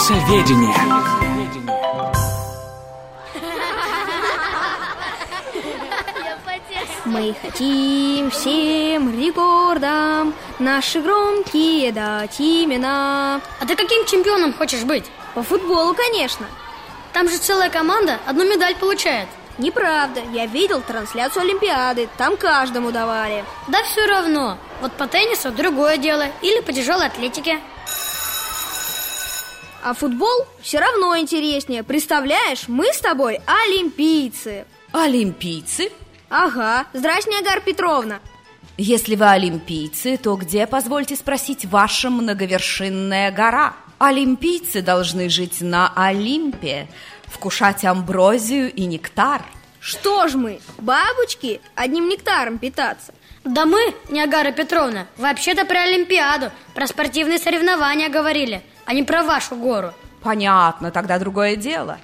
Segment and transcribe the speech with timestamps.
[0.00, 0.74] Лесоведение.
[7.04, 13.42] Мы хотим всем рекордам Наши громкие дать имена.
[13.60, 15.04] А ты каким чемпионом хочешь быть?
[15.34, 16.46] По футболу, конечно.
[17.12, 19.28] Там же целая команда одну медаль получает.
[19.58, 23.44] Неправда, я видел трансляцию Олимпиады Там каждому давали.
[23.68, 24.56] Да все равно.
[24.80, 27.60] Вот по теннису другое дело Или по тяжелой атлетике
[29.82, 35.90] А футбол все равно интереснее Представляешь, мы с тобой олимпийцы Олимпийцы?
[36.28, 38.20] Ага, здрасте, Агар Петровна
[38.76, 43.74] Если вы олимпийцы, то где, позвольте спросить, ваша многовершинная гора?
[43.98, 46.88] Олимпийцы должны жить на Олимпе,
[47.26, 49.42] вкушать амброзию и нектар.
[49.78, 53.12] Что ж мы, бабочки, одним нектаром питаться?
[53.44, 59.56] Да мы, Ниагара Петровна, вообще-то про Олимпиаду, про спортивные соревнования говорили, а не про вашу
[59.56, 59.92] гору
[60.22, 61.98] Понятно, тогда другое дело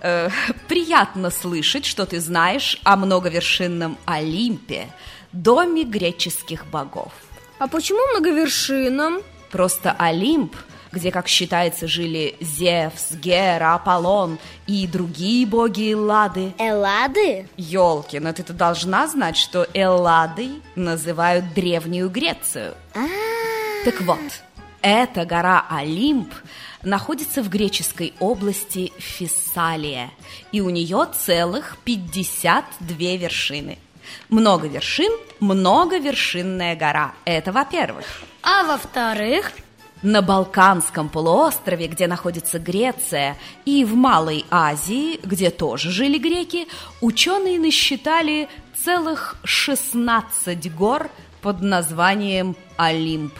[0.00, 0.28] э,
[0.68, 4.88] Приятно слышать, что ты знаешь о многовершинном Олимпе,
[5.32, 7.12] доме греческих богов
[7.58, 9.22] А почему многовершинном?
[9.50, 10.56] Просто Олимп–
[10.92, 16.52] где, как считается, жили Зевс, Гера, Аполлон и другие боги Эллады.
[16.58, 17.48] Эллады?
[17.56, 22.74] Ёлкина, ты-то должна знать, что Элладой называют Древнюю Грецию.
[22.94, 23.84] А-а-а.
[23.84, 24.18] Так вот,
[24.82, 26.32] эта гора Олимп
[26.82, 30.10] находится в греческой области Фессалия,
[30.50, 33.78] и у нее целых 52 вершины.
[34.28, 37.14] Много вершин, многовершинная гора.
[37.24, 38.04] Это во-первых.
[38.42, 39.52] А во-вторых,
[40.02, 46.66] на Балканском полуострове, где находится Греция, и в Малой Азии, где тоже жили греки,
[47.00, 51.08] ученые насчитали целых 16 гор
[51.40, 53.34] под названием Олимп.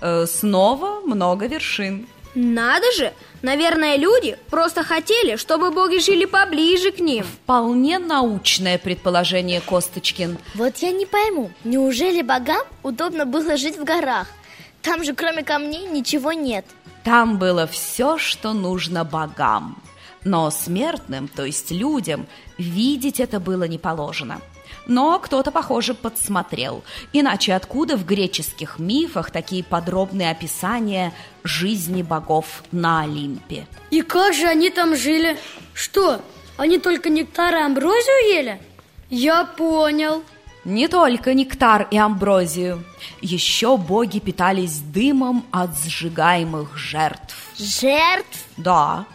[0.00, 2.06] Э, снова много вершин.
[2.34, 3.12] Надо же!
[3.40, 7.24] Наверное, люди просто хотели, чтобы боги жили поближе к ним.
[7.24, 10.36] Вполне научное предположение, Косточкин.
[10.54, 14.26] Вот я не пойму, неужели богам удобно было жить в горах?
[14.82, 16.64] Там же кроме камней ничего нет
[17.02, 19.82] Там было все, что нужно богам
[20.22, 24.40] Но смертным, то есть людям, видеть это было не положено
[24.86, 26.84] но кто-то, похоже, подсмотрел.
[27.12, 31.12] Иначе откуда в греческих мифах такие подробные описания
[31.44, 33.66] жизни богов на Олимпе?
[33.90, 35.38] И как же они там жили?
[35.74, 36.20] Что,
[36.56, 38.60] они только нектар и амброзию ели?
[39.10, 40.22] Я понял.
[40.64, 42.82] Не только нектар и амброзию.
[43.20, 47.36] Еще боги питались дымом от сжигаемых жертв.
[47.56, 48.44] Жертв?
[48.56, 49.06] Да.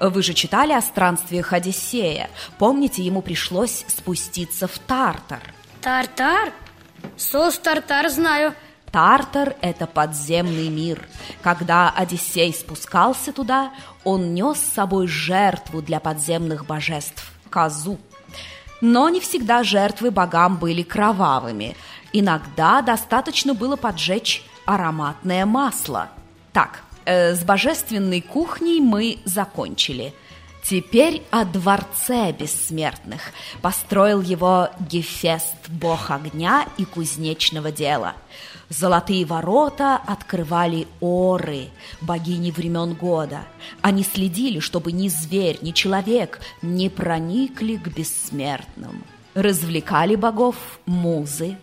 [0.00, 2.28] Вы же читали о странствиях Одиссея.
[2.58, 5.40] Помните, ему пришлось спуститься в Тартар.
[5.80, 6.52] Тартар?
[7.16, 8.54] Сос Тартар знаю.
[8.92, 11.06] Тартар– это подземный мир.
[11.42, 13.72] Когда Одиссей спускался туда,
[14.04, 17.98] он нес с собой жертву для подземных божеств– козу.
[18.80, 21.76] Но не всегда жертвы богам были кровавыми.
[22.12, 26.08] Иногда достаточно было поджечь ароматное масло.
[26.52, 30.12] Так, с божественной кухней мы закончили.
[30.62, 33.22] Теперь о дворце бессмертных.
[33.62, 38.14] Построил его Гефест, бог огня и кузнечного дела–
[38.68, 41.68] Золотые ворота открывали оры,
[42.00, 43.44] богини времен года.
[43.80, 49.04] Они следили, чтобы ни зверь, ни человек не проникли к бессмертным.
[49.34, 51.58] Развлекали богов музы,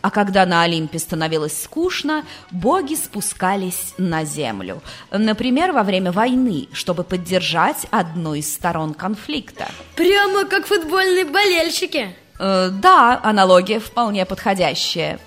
[0.00, 4.80] а когда на Олимпе становилось скучно, боги спускались на землю.
[5.10, 9.68] Например, во время войны, чтобы поддержать одну из сторон конфликта.
[9.96, 12.14] Прямо как футбольные болельщики.
[12.38, 15.18] Э, да, аналогия вполне подходящая.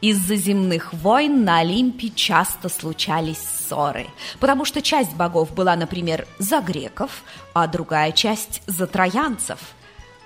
[0.00, 4.08] Из-за земных войн на Олимпе часто случались ссоры,
[4.40, 7.22] потому что часть богов была, например, за греков,
[7.54, 9.60] а другая часть за троянцев.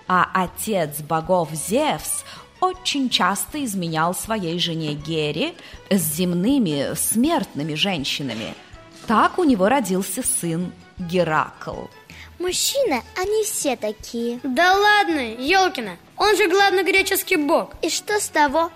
[0.08, 2.24] А отец богов Зевс
[2.61, 5.55] очень часто изменял своей жене Гере
[5.91, 8.54] с земными, смертными женщинами.
[9.07, 11.86] Так у него родился сын Геракл.
[12.39, 18.28] Мужчины, они все такие Да ладно, Елкина, он же главный греческий бог И что с
[18.28, 18.71] того?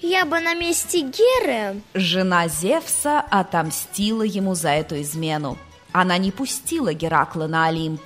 [0.00, 1.80] Я бы на месте Геры...
[1.94, 5.58] Жена Зевса отомстила ему за эту измену.
[5.92, 8.02] Она не пустила Геракла на Олимп,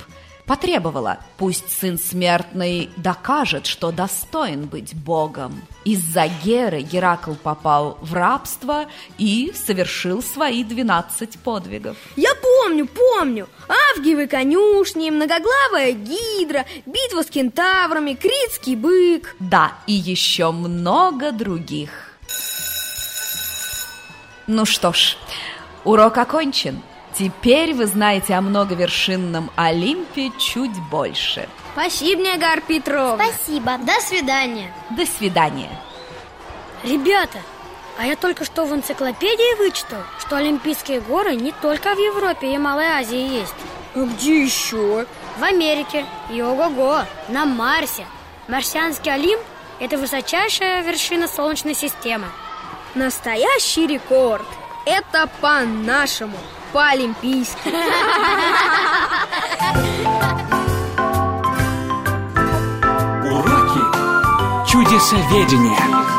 [0.51, 5.61] потребовала, пусть сын смертный докажет, что достоин быть богом.
[5.85, 8.83] Из-за Геры Геракл попал в рабство
[9.17, 11.95] и совершил свои двенадцать подвигов.
[12.17, 13.47] Я помню, помню.
[13.95, 19.37] Авгиевы конюшни, многоглавая гидра, битва с кентаврами, критский бык.
[19.39, 22.17] Да, и еще много других.
[24.47, 25.15] Ну что ж,
[25.85, 26.81] урок окончен.
[27.13, 31.47] Теперь вы знаете о многовершинном Олимпе чуть больше.
[31.73, 33.25] Спасибо, Ниагара Петровна.
[33.25, 33.77] Спасибо.
[33.79, 34.73] До свидания.
[34.91, 35.69] До свидания.
[36.83, 37.39] Ребята,
[37.97, 42.57] а я только что в энциклопедии вычитал, что Олимпийские горы не только в Европе и
[42.57, 43.53] Малой Азии есть.
[43.93, 45.05] А где еще?
[45.37, 48.05] В Америке и ого-го, на Марсе.
[48.47, 49.41] Марсианский Олимп–
[49.79, 52.27] это высочайшая вершина Солнечной системы.
[52.95, 54.45] Настоящий рекорд.
[54.85, 56.37] Это по-нашему,
[56.71, 57.69] по-олимпийски.
[63.31, 63.81] Уроки
[64.69, 66.10] чудесоведения.